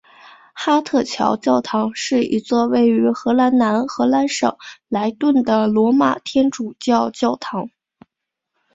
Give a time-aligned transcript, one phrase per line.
[0.55, 7.69] 哈特桥教堂是一座位于荷兰南荷兰省莱顿的罗马天主教教堂。